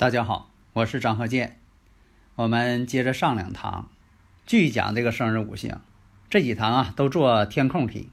[0.00, 1.58] 大家好，我是张鹤剑。
[2.34, 3.90] 我们接着上两堂，
[4.46, 5.78] 继续讲这个生日五行。
[6.30, 8.08] 这几堂啊都做填空题。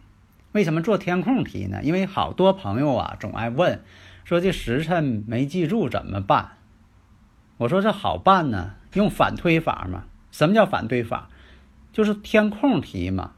[0.52, 1.80] 为什么做填空题呢？
[1.82, 3.80] 因为好多朋友啊总爱问，
[4.26, 6.58] 说这时辰没记住怎么办？
[7.55, 10.04] 我说这好办呢，用反推法嘛。
[10.30, 11.30] 什么叫反推法？
[11.94, 13.32] 就是填空题嘛。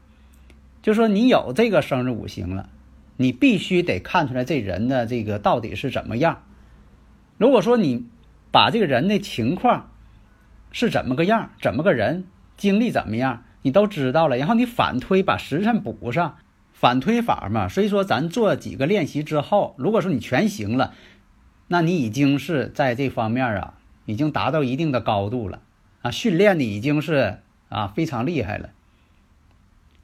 [0.82, 2.68] 就说你有这个生日五行了，
[3.16, 6.42] 你必须得看出来这人的这个到底是怎么样。
[7.38, 8.06] 如果说你
[8.50, 9.90] 把这个人的情况
[10.72, 12.24] 是怎么个样，怎么个人，
[12.56, 14.36] 经历怎么样，你都知道了。
[14.36, 16.36] 然后你反推，把时辰补上，
[16.72, 17.68] 反推法嘛。
[17.68, 20.94] 所以说，咱做几个练习之后，如果说你全行了，
[21.68, 23.74] 那你已经是在这方面啊，
[24.06, 25.60] 已经达到一定的高度了
[26.02, 28.70] 啊，训练的已经是啊非常厉害了。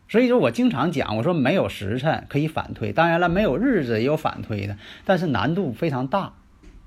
[0.09, 6.35] 所以说我经常讲，我说没有时辰可以反推，当然了，没有日子也有反推的，但是难度非常大。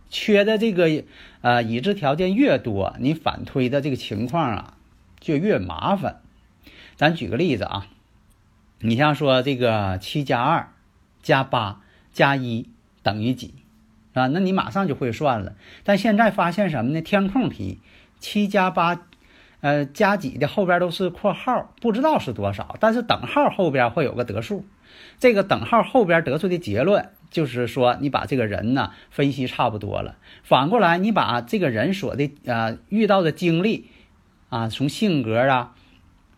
[0.10, 1.04] 缺的这个
[1.42, 4.74] 呃已知条件越多，你反推的这个情况啊
[5.20, 6.22] 就越麻烦。
[6.96, 7.88] 咱举个例子啊，
[8.80, 10.74] 你像说这个七加二
[11.22, 12.68] 加八加一
[13.04, 13.54] 等于几
[14.14, 14.28] 啊？
[14.28, 15.54] 那你马上就会算了。
[15.84, 17.02] 但现在发现什么呢？
[17.02, 17.80] 填空题，
[18.20, 19.02] 七加八
[19.62, 24.66] 呃加几的后边都是括号，不知道是多少，但是等号后边会有个得数，
[25.20, 27.10] 这个等号后边得出的结论。
[27.30, 33.90] 就是说，你把这个人呢分析差不多了，反过来你把这个人所的呃遇到的经历
[34.50, 35.76] 啊，从性格啊、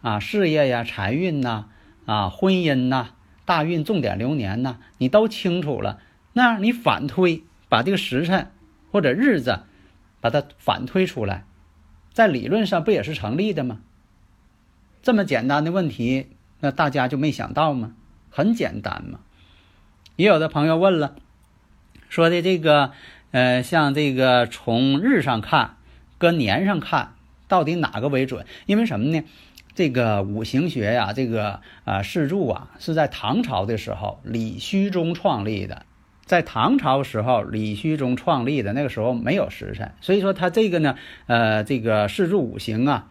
[0.01, 1.67] 啊事业呀、财运呐、
[2.05, 3.11] 啊婚姻呐、
[3.45, 5.99] 大运重点流年呐，你都清楚了，
[6.33, 8.51] 那你反推，把这个时辰
[8.91, 9.61] 或者日子
[10.19, 11.45] 把它反推出来，
[12.11, 13.79] 在理论上不也是成立的吗？
[15.01, 16.27] 这么简单的问题，
[16.59, 17.93] 那大家就没想到吗？
[18.29, 19.21] 很简单嘛。
[20.21, 21.15] 也有的朋友问了，
[22.07, 22.91] 说的这个，
[23.31, 25.77] 呃，像这个从日上看，
[26.19, 27.15] 跟年上看，
[27.47, 28.45] 到底哪个为准？
[28.67, 29.23] 因为什么呢？
[29.73, 35.87] 这个五行学呀，这个啊，四柱啊，是在唐朝的时候李虚中创立的。
[36.23, 43.07] 在唐朝时候，李虚中创立的那个时候没有时辰，所以说他这个呢，呃，这个四柱五行啊，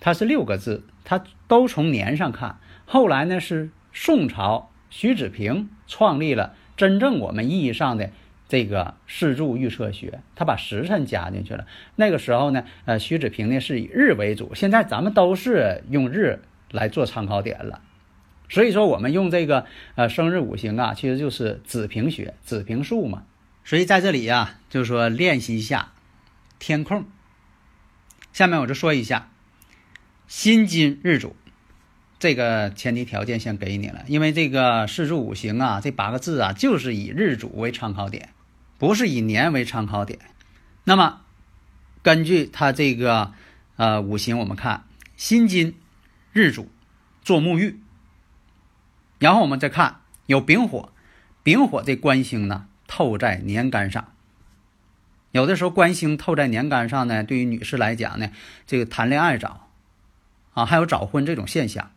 [0.00, 2.58] 它是六个字，它都从年上看。
[2.84, 4.72] 后来呢，是宋朝。
[4.90, 8.10] 徐子平创立了真正我们意义上的
[8.48, 11.66] 这个四柱预测学，他把时辰加进去了。
[11.96, 17.82] 那个时候呢，呃，徐子平呢是以日为主，现在咱们都是用日来做参考点了。
[18.48, 23.24] 所以说，我们用这个呃生日五行啊，其实就是子平学、子平数嘛。
[23.64, 25.92] 所以在这里呀，就是说练习一下
[26.58, 27.04] 填空。
[28.32, 29.30] 下面我就说一下
[30.26, 31.36] 辛金日主。
[32.18, 38.30] 这个前提条件先给你了，因为这个四柱五行啊，这八个字啊，就是以日主为参考点，
[38.76, 40.18] 不是以年为参考点。
[40.82, 41.20] 那么，
[42.02, 43.32] 根据它这个
[43.76, 44.84] 呃五行，我们看
[45.16, 45.76] 辛金
[46.32, 46.68] 日主
[47.22, 47.78] 做沐浴，
[49.20, 50.92] 然后我们再看有丙火，
[51.44, 54.12] 丙火这官星呢透在年干上。
[55.30, 58.30] 有的时候官星透在年干上呢，对于女士来讲呢，
[58.66, 59.68] 这个谈恋爱早
[60.54, 61.92] 啊，还有早婚这种现象。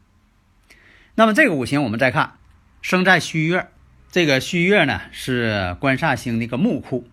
[1.16, 2.38] 那么这个五行我们再看，
[2.81, 3.67] 生在戌月，
[4.09, 7.07] 这个戌月呢是官煞星的一个木库，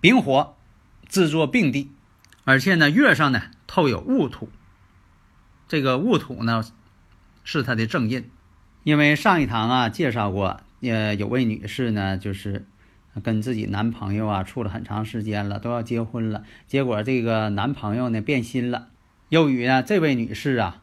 [0.00, 0.56] 丙火
[1.08, 1.90] 制作病地，
[2.44, 4.50] 而且呢月上呢透有戊土，
[5.66, 6.62] 这个戊土呢
[7.44, 8.30] 是它的正印，
[8.82, 12.66] 因为上一堂啊介绍过，呃有位女士呢就是
[13.22, 18.88] 跟自己男朋友啊处了很长时间了，都要结婚了，结果这个男朋友呢变心了，
[19.30, 20.82] 又与呢这位女士啊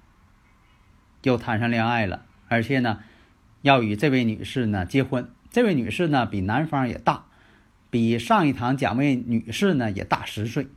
[1.21, 2.25] 又谈上恋爱了。
[2.51, 2.99] 而且呢，
[3.61, 5.31] 要与这位女士呢结婚。
[5.51, 7.27] 这位女士呢比男方也大，
[7.89, 10.67] 比上一堂讲位女士呢也大十岁。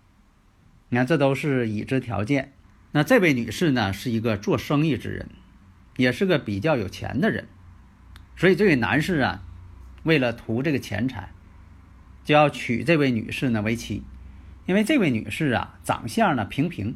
[0.89, 2.53] 你看，这都是已知条件。
[2.93, 5.31] 那这位女士呢是一个做生意之人，
[5.97, 7.49] 也是个比较有钱的人。
[8.37, 9.43] 所以这位男士啊，
[10.05, 11.33] 为了图这个钱财，
[12.23, 14.05] 就要娶这位女士呢为妻。
[14.67, 16.95] 因为这位女士啊长相呢平平，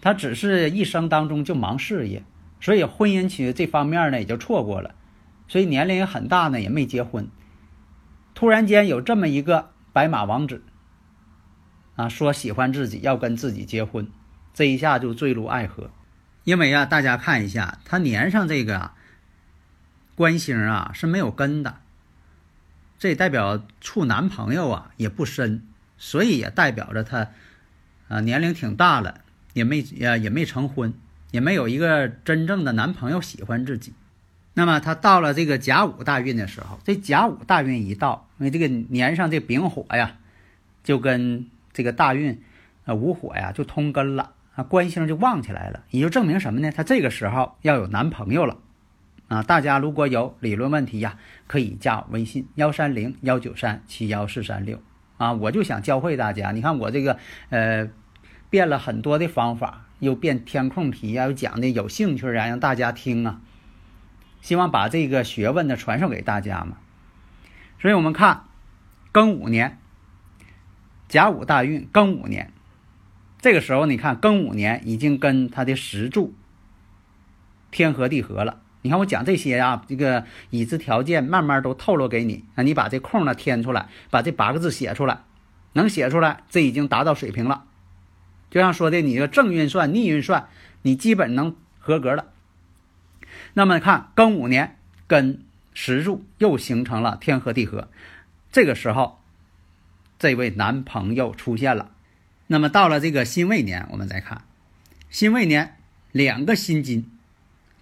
[0.00, 2.24] 他只是一生当中就忙事业，
[2.60, 4.94] 所以婚姻其实这方面呢也就错过了，
[5.48, 7.28] 所以年龄也很大呢也没结婚。
[8.34, 10.62] 突然间有这么一个白马王子，
[11.96, 14.08] 啊，说喜欢自己要跟自己结婚，
[14.54, 15.90] 这一下就坠入爱河。
[16.44, 18.92] 因为啊，大家看一下他年上这个
[20.14, 21.80] 官星啊是没有根的，
[22.98, 25.66] 这代表处男朋友啊也不深，
[25.96, 27.28] 所以也代表着他
[28.08, 29.22] 啊年龄挺大了。
[29.52, 30.94] 也没也也没成婚，
[31.30, 33.92] 也没有一个真正的男朋友喜欢自己。
[34.54, 40.16] 那么他到了这个甲午大运的时候，这甲午大运一到，因为这个年上这丙火呀，
[40.82, 42.42] 就跟这个大运
[42.84, 46.72] 啊午火呀就通根了啊，官星就旺起来了，也就证明什么呢？
[46.72, 48.58] 他这个时候要有男朋友了
[49.28, 49.42] 啊！
[49.42, 51.16] 大家如果有理论问题呀，
[51.46, 54.82] 可以加微信幺三零幺九三七幺四三六
[55.16, 57.18] 啊，我就想教会大家，你看我这个
[57.50, 57.88] 呃。
[58.50, 63.40] 变了很多的方法，又变填空题呀，又讲的有兴趣啊，让大家听啊。
[64.42, 66.78] 希望把这个学问呢传授给大家嘛。
[67.80, 68.44] 所以我们看
[69.12, 69.78] 庚午年，
[71.08, 72.50] 甲午大运，庚午年，
[73.38, 76.34] 这个时候你看庚午年已经跟他的石柱
[77.70, 78.60] 天合地合了。
[78.82, 85.20] 你看我讲这些啊，这个已知条件慢慢都透露给你啊，你把这空呢填出来，把这八个字写出来，
[85.74, 87.64] 能写出来，这已经达到水平了。
[88.50, 90.48] 就像说的，你个正运算、逆运算，
[90.82, 92.26] 你基本能合格了。
[93.54, 94.76] 那么看庚午年
[95.06, 95.42] 跟
[95.72, 97.88] 石柱又形成了天合地合，
[98.50, 99.20] 这个时候，
[100.18, 101.92] 这位男朋友出现了。
[102.48, 104.42] 那么到了这个辛未年，我们再看
[105.08, 105.76] 辛未年
[106.10, 107.08] 两个辛金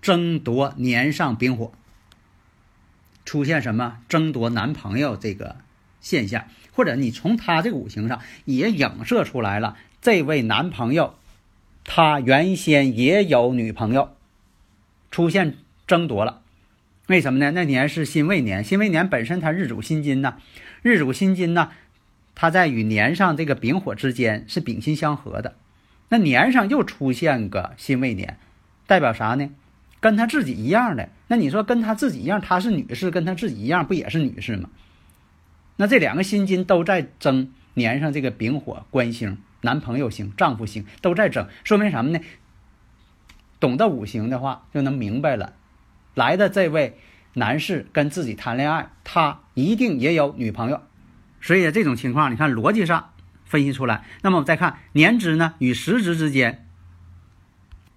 [0.02, 1.72] 争夺年上丙火，
[3.24, 5.56] 出现什么争夺男朋友这个
[6.00, 9.76] 现象，或者你从他这个五行上也影射出来了。
[10.00, 11.14] 这位男朋友，
[11.84, 14.14] 他原先也有女朋友，
[15.10, 15.56] 出现
[15.86, 16.40] 争夺了，
[17.08, 17.50] 为什么呢？
[17.50, 20.36] 那年是辛未年，辛未年本身他日主辛金呢，
[20.82, 21.70] 日主辛金呢，
[22.36, 25.56] 他在与年上这个丙火之间是丙辛相合的，
[26.10, 28.38] 那年上又出现个辛未年，
[28.86, 29.50] 代表啥呢？
[30.00, 34.70] 跟他自己一样的，那你说跟他自己一样，他是女士，跟他自己一样不也是女士吗？
[35.74, 39.38] 那这两个辛金都在争年上这个丙火官星。
[39.60, 42.20] 男朋友星、丈夫星都在争，说明什么呢？
[43.60, 45.54] 懂得五行的话，就能明白了。
[46.14, 46.98] 来的这位
[47.34, 50.82] 男士跟自己谈恋爱，他一定也有女朋友，
[51.40, 53.12] 所以这种情况，你看逻辑上
[53.44, 54.04] 分析出来。
[54.22, 56.66] 那么我们再看年支呢，与时支之间，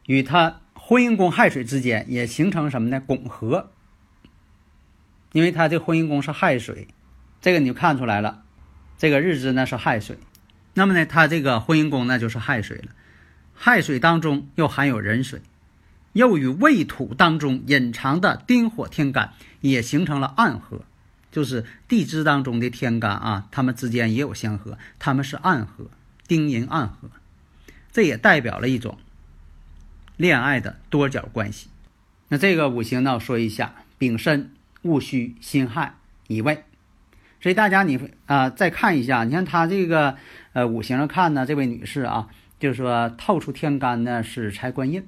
[0.07, 2.99] 与他婚姻宫亥水之间也形成什么呢？
[2.99, 3.71] 拱合。
[5.31, 6.87] 因为他这婚姻宫是亥水，
[7.39, 8.43] 这个你就看出来了。
[8.97, 10.17] 这个日支呢是亥水。
[10.73, 12.91] 那么呢，他这个婚姻宫那就是亥水了，
[13.53, 15.41] 亥水当中又含有壬水，
[16.13, 20.81] 又与未土当中隐藏的丁火天干也形成了暗合，
[21.31, 25.89] 就是地支当中的天干啊，它们之间也有相合，他们是暗合，
[26.27, 27.09] 丁寅暗合，
[27.91, 28.97] 这也代表了一种
[30.15, 31.67] 恋爱的多角关系。
[32.29, 34.53] 那这个五行呢，说一下：丙申、
[34.83, 35.95] 戊戌、辛亥、
[36.27, 36.63] 乙未。
[37.41, 40.15] 所以大家你啊再看一下，你看他这个
[40.53, 42.29] 呃五行上看呢，这位女士啊，
[42.59, 45.03] 就是说透出天干呢是财官印，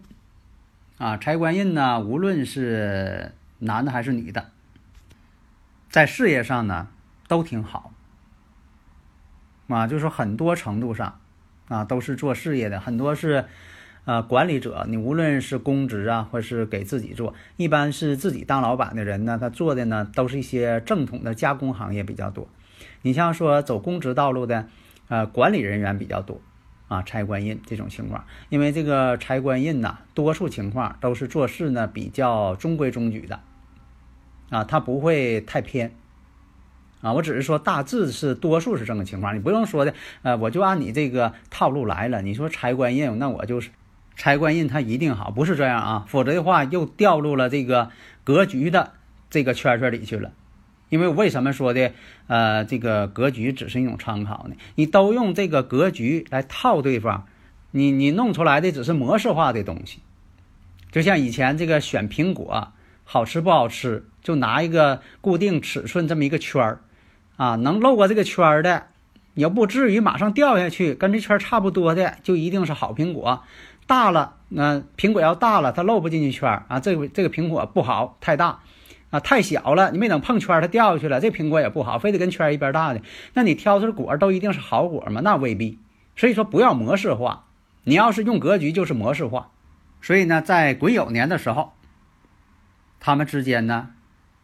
[0.98, 4.50] 啊财官印呢无论是男的还是女的，
[5.90, 6.88] 在事业上呢
[7.28, 7.94] 都挺好，
[9.68, 11.20] 啊就是说很多程度上
[11.68, 13.46] 啊都是做事业的，很多是。
[14.06, 22.50] 啊，管理者，你无论是公职啊，或是给自己做，一般是自己当老板的人呢，他做的呢都是一些正统的加工行业比较多。
[23.02, 24.68] 你像说走公职道路的，
[25.08, 26.42] 呃，管理人员比较多
[26.90, 33.40] 啊，财官印这种情况，因为这个财官印呐，多数情况都是做事呢比较中规中矩的，
[34.50, 35.96] 啊，他不会太偏，
[37.00, 39.94] 啊，我只是说大致是多数是这个情况，你不用说的，
[40.24, 42.22] 呃，我就按你这个套路来了。
[42.22, 43.70] 你说财官印，那我就是。
[44.16, 47.90] 财官印它一定好，不是这样啊，否则的话又掉入了这个
[48.24, 48.94] 格局的
[49.30, 50.32] 这个圈圈里去了。
[50.90, 51.92] 因为为什么说的
[52.28, 54.56] 呃这个格局只是一种参考呢？
[54.76, 57.26] 你都用这个格局来套对方，
[57.72, 60.02] 你你弄出来的只是模式化的东西。
[60.92, 62.68] 就像以前这个选苹果
[63.04, 66.82] 好吃不好吃，就拿一个固定尺寸这么一个圈儿
[67.38, 68.84] 啊，能漏过这个圈儿的，
[69.34, 73.42] 也不至于马上掉下去，跟这圈差不多的就一定是好苹果。
[73.86, 76.80] 大了，那苹果要大了，它漏不进去圈儿啊。
[76.80, 78.60] 这个这个苹果不好，太大
[79.10, 81.20] 啊，太小了，你没等碰圈儿，它掉下去了。
[81.20, 83.02] 这苹果也不好，非得跟圈儿一边大的。
[83.34, 85.22] 那你挑出的果都一定是好果吗？
[85.22, 85.80] 那未必。
[86.16, 87.48] 所以说不要模式化
[87.84, 89.50] 你要是用格局，就是模式化。
[90.02, 91.74] 所以呢，在癸酉年的时候，
[93.00, 93.90] 他们之间呢，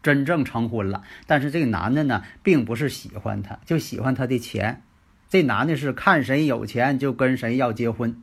[0.02, 1.02] 真正成婚了。
[1.26, 4.82] 但是这个男的呢，并不是喜欢她，就喜欢她的钱。
[5.28, 8.20] 这男的是看谁有钱就跟谁要结婚。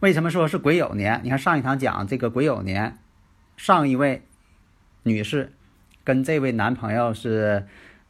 [0.00, 1.20] 为什么说是癸酉年？
[1.24, 2.98] 你看上一堂讲这个癸酉年，
[3.56, 4.22] 上一位
[5.02, 5.52] 女士
[6.04, 7.66] 跟这位男朋友是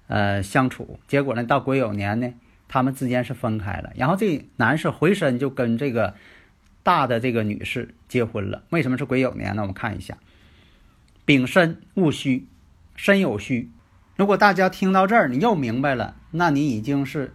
[0.07, 2.35] 呃相处，结果呢到癸酉年呢，
[2.68, 3.90] 他们之间是分开了。
[3.97, 6.14] 然后这男士回身就跟这个
[6.83, 8.64] 大的这个女士结婚了。
[8.68, 9.62] 为什么是癸酉年呢？
[9.62, 10.18] 我们看一下，
[11.25, 12.47] 丙申戊戌，
[12.97, 13.71] 申酉戌。
[14.16, 17.33] 如果大家听到这儿，你又明白了，那你已经是。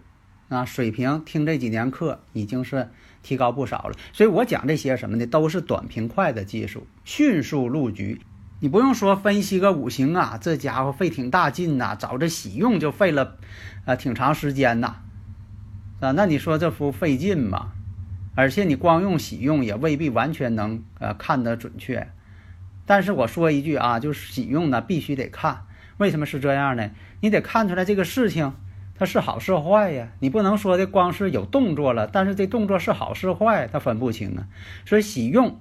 [0.50, 2.90] 啊，水平听这几年课已经是
[3.24, 8.20] 提高不少了，所以我讲这些什么呢，都是短平快的技术，迅速入局。
[8.60, 13.36] 你不用说分析个五行啊，这家伙费挺大劲呐，找这喜用就费了，
[13.84, 14.96] 呃，挺长时间呐，
[16.00, 17.72] 啊，那你说这不费劲吗？
[18.36, 22.10] 而且你光用喜用也未必完全能呃看得准确。
[22.86, 25.62] 但是我说一句啊，就是喜用呢必须得看，
[25.96, 26.90] 为什么是这样呢？
[27.20, 28.52] 你得看出来这个事情。
[28.96, 30.08] 它是好是坏呀？
[30.20, 34.46] 你不能说的光是有动作了，但是这动作是好是坏，它分不清啊。
[34.86, 35.58] 所以喜用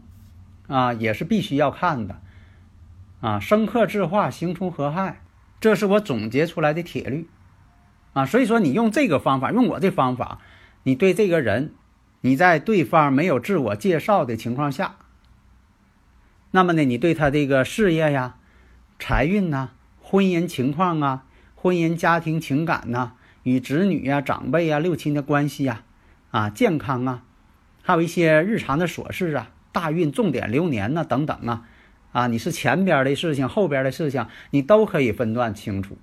[0.68, 2.22] 啊也是必须要看的
[3.22, 3.40] 啊。
[3.40, 5.22] 生克制化，形冲合害，
[5.60, 7.28] 这是我总结出来的铁律
[8.14, 8.24] 啊。
[8.24, 10.38] 所以说你用这个方法，用我这方法，
[10.84, 11.74] 你对这个人，
[12.22, 14.98] 你在对方没有自我介绍的情况下，
[16.52, 18.36] 那么呢，你对他这个事业呀、
[19.00, 21.26] 财运呐、婚姻情况啊、
[21.56, 23.14] 婚姻家庭情感呐。
[23.44, 25.84] 与子女呀、长辈呀、六亲的关系呀，
[26.32, 27.24] 啊，健康啊，
[27.82, 31.66] 还有一些日常的琐事啊，大运、重点流年呐等等啊，
[32.14, 35.98] 啊，你是前边的事情、后边的事情，你都可以分段清楚，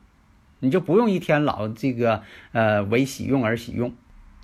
[0.58, 3.94] 你就不用一天老这个呃为喜用而喜用。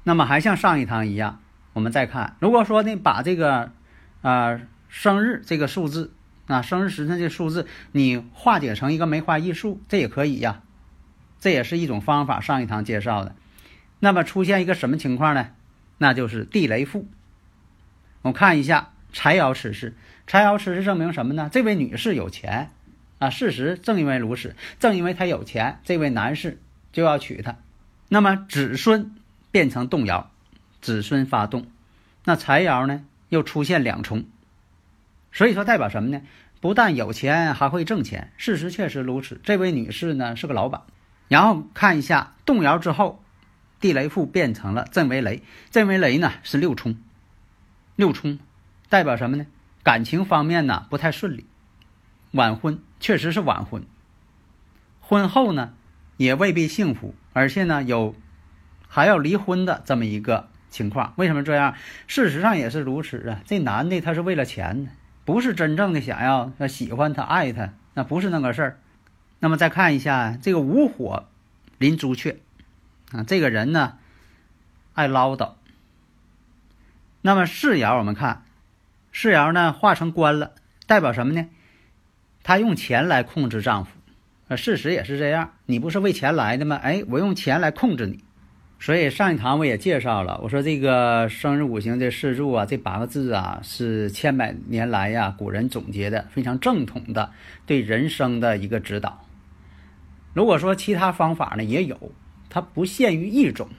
[0.05, 1.41] 那么还像上一堂一样，
[1.75, 3.73] 我们再看，如果说呢把这个
[4.23, 6.13] 啊生日这个数字
[6.47, 10.63] 啊生日时辰这数字你化解成一个梅花易数，这也可以呀。
[11.41, 13.35] 这也是一种方法，上一堂介绍的。
[13.99, 15.51] 那么出现一个什么情况呢？
[15.99, 17.07] 那就是地雷复。
[18.23, 19.95] 我看一下财爻此事，
[20.27, 21.49] 财爻此事证明什么呢？
[21.51, 22.71] 这位女士有钱
[23.19, 26.61] 啊，事实正因为如此，正因为她有钱，这位男士
[26.93, 27.57] 就要娶她。
[28.09, 29.15] 那么子孙
[29.51, 30.31] 变成动摇，
[30.81, 31.67] 子孙发动，
[32.25, 34.25] 那财爻呢又出现两重，
[35.33, 36.21] 所以说代表什么呢？
[36.61, 38.33] 不但有钱，还会挣钱。
[38.37, 40.83] 事实确实如此，这位女士呢是个老板。
[41.29, 43.23] 然后看一下动摇之后，
[43.81, 46.97] 地雷复变成了震为雷，震为雷呢是六冲，
[47.97, 48.39] 六冲
[48.89, 49.47] 代表什么呢？
[49.83, 51.47] 感情方面呢不太顺利，
[52.33, 53.85] 晚婚确实是晚婚，
[55.01, 55.75] 婚后呢
[56.17, 58.15] 也未必幸福，而且呢有
[58.89, 61.13] 还要离婚的这么一个情况。
[61.17, 61.75] 为什么这样？
[62.07, 63.41] 事实上也是如此啊。
[63.45, 64.89] 这男的他是为了钱，
[65.25, 68.81] 不是真正的想要喜欢他爱他，那不是那个事儿。
[69.39, 71.25] 那么再看一下这个午火
[71.79, 72.39] 临朱雀
[73.13, 73.99] 啊，这个人呢
[74.95, 75.53] 爱唠叨。
[77.21, 78.45] 那么世爻我们看
[79.13, 80.53] 世爻呢化成官了，
[80.87, 81.49] 代表什么呢？
[82.43, 83.91] 他用钱来控制丈夫，
[84.49, 85.53] 呃，事实也是这样。
[85.67, 86.77] 你不是为钱来的吗？
[86.77, 88.23] 哎，我用钱来控制你。
[88.79, 97.33] 所以上一堂我也介绍了，我说这个生日五行这四柱啊，这八个字啊，是千百年来呀古人总结的非常正统的
[97.67, 99.26] 对人生的一个指导。
[100.37, 102.13] 如果说其他方法呢也有，
[102.51, 103.71] 它不限于一种。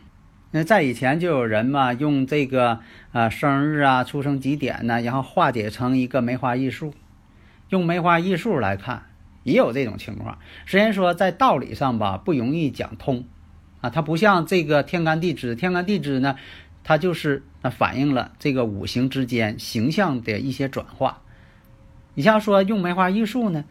[0.50, 2.80] 那在以前就有人嘛用这个
[3.12, 6.96] 啊生日啊出生几点呢，然后化解成一个梅花易数，
[7.70, 9.04] 用梅花易数来看，
[9.44, 10.40] 也有这种情况。
[10.66, 13.26] 虽然说在道理上吧不容易讲通，
[13.82, 16.38] 啊，它不像这个天干地支，天干地支呢，
[16.84, 21.22] 它就是啊反映了这个五行之间形象的一些转化。
[22.16, 23.64] 你像说用梅花易数呢，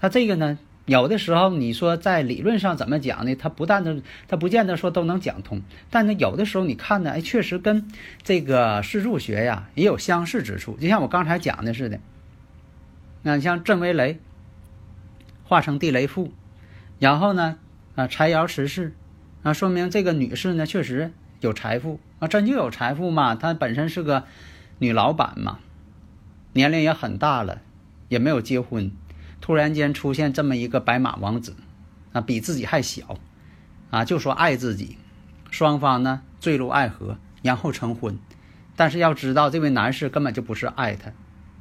[0.00, 0.58] 它这个呢。
[0.84, 3.36] 有的时候，你说在理论上怎么讲呢？
[3.36, 5.62] 它不但的，它不见得说都能讲通。
[5.90, 7.88] 但是有的时候你看呢，哎，确实跟
[8.24, 10.76] 这个四柱学呀也有相似之处。
[10.80, 12.00] 就像我刚才讲的似的，
[13.22, 14.18] 那像震为雷，
[15.44, 16.32] 化成地雷富，
[16.98, 17.58] 然后呢，
[17.94, 18.92] 啊财爻持世，
[19.44, 23.36] 啊说明这个女士呢确实有财富啊，真就有财富嘛。
[23.36, 24.24] 她本身是个
[24.80, 25.60] 女老板嘛，
[26.54, 27.62] 年龄也很大了，
[28.08, 28.90] 也没有结婚。
[29.42, 31.54] 突然间出现这么一个白马王子，
[32.12, 33.18] 啊，比自己还小，
[33.90, 34.96] 啊，就说爱自己，
[35.50, 38.18] 双方呢坠入爱河，然后成婚。
[38.76, 41.12] 但是要知道，这位男士根本就不是爱他。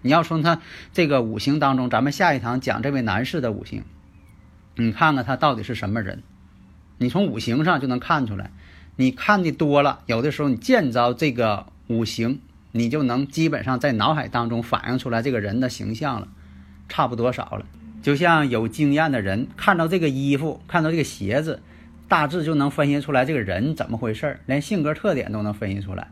[0.04, 0.62] 你要从他
[0.94, 3.84] 这个五行当中，咱们下一堂讲这位男士的五行，
[4.76, 6.24] 你看看他到底是什么人。
[7.00, 8.52] 你从五行上就能看出来。
[8.96, 16.28] 你看的多了，有的时候你见着这个五行你就能基本上在脑海当中反映出来这个人的形象了，
[16.92, 17.66] 差不多少了。
[18.02, 21.62] 就像有经验的人看到这个衣服，看到这个鞋子，
[22.08, 26.12] 大致就能分析出来这个人怎么回事连性格特点都能分析出来，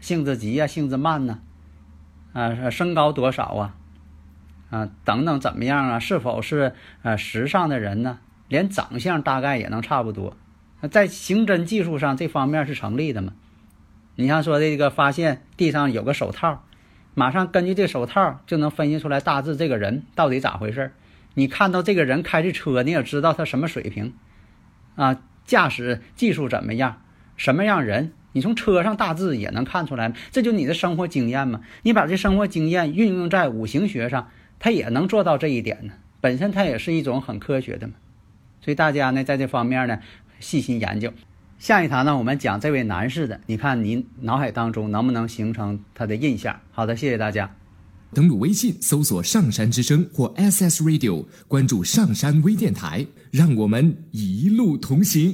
[0.00, 1.38] 性子急呀，性子慢呢，
[2.32, 3.74] 啊，身高多少啊，
[4.70, 5.98] 啊，等等怎么样啊？
[5.98, 8.18] 是否是呃时尚的人呢？
[8.48, 10.36] 连长相大概也能差不多。
[10.90, 13.32] 在刑侦技术上这方面是成立的嘛？
[14.16, 16.64] 你像说这个发现地上有个手套，
[17.14, 20.92] 马上根据这手套就能分析出来大致这个人到底咋回事
[21.34, 24.12] 你看到这个人开的车，你也知道他什么水平，
[24.96, 27.02] 啊，驾驶技术怎么样，
[27.36, 30.12] 什么样人，你从车上大致也能看出来。
[30.30, 31.62] 这就你的生活经验嘛。
[31.82, 34.28] 你把这生活经验运用在五行学上，
[34.58, 35.94] 它也能做到这一点呢。
[36.20, 37.94] 本身它也是一种很科学的嘛。
[38.60, 40.00] 所以大家呢，在这方面呢，
[40.38, 41.12] 细心研究。
[41.62, 46.58] 下一堂呢，我们讲这位男士的，你看您脑海当中能不能形成他的印象？
[46.72, 47.48] 好的，谢谢大家。
[48.12, 55.32] 登录微信搜索“上山之声”或 SS Radio，关注上山微电台，让我们一路同行。